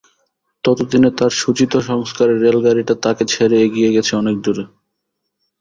তত 0.63 0.79
দিনে 0.91 1.09
তাঁর 1.17 1.31
সূচিত 1.41 1.73
সংস্কারের 1.89 2.37
রেলগাড়িটা 2.41 2.93
তাঁকে 3.03 3.23
ছেড়ে 3.25 3.57
এগিয়ে 3.59 3.93
গেছে 3.95 4.13
অনেক 4.15 4.35
দূর। 4.37 4.57